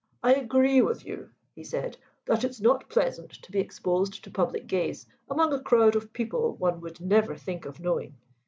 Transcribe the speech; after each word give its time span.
"I 0.23 0.33
agree 0.33 0.81
with 0.81 1.05
you," 1.05 1.29
he 1.53 1.63
said, 1.63 1.95
"that 2.25 2.43
it's 2.43 2.59
not 2.59 2.89
pleasant 2.89 3.33
to 3.33 3.51
be 3.51 3.59
exposed 3.59 4.23
to 4.23 4.31
public 4.31 4.65
gaze 4.65 5.05
among 5.29 5.53
a 5.53 5.61
crowd 5.61 5.95
of 5.95 6.11
people 6.11 6.55
one 6.55 6.81
would 6.81 6.99
never 6.99 7.35
think 7.35 7.67
of 7.67 7.79
knowing. 7.79 8.15